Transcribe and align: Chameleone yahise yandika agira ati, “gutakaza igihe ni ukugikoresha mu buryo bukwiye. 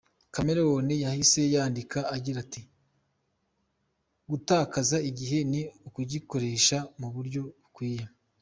Chameleone 0.33 0.93
yahise 1.03 1.41
yandika 1.53 1.99
agira 2.15 2.37
ati, 2.45 2.61
“gutakaza 4.29 4.97
igihe 5.09 5.37
ni 5.51 5.61
ukugikoresha 5.87 6.77
mu 6.99 7.07
buryo 7.15 7.41
bukwiye. 7.61 8.03